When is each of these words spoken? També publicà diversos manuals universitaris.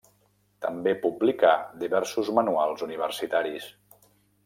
També 0.65 0.93
publicà 1.03 1.53
diversos 1.85 2.35
manuals 2.39 2.85
universitaris. 2.91 3.73